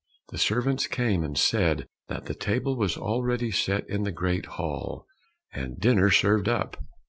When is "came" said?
0.87-1.23